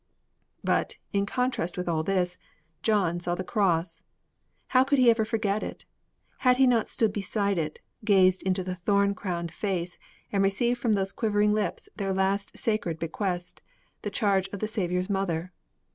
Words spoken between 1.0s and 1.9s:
in contrast with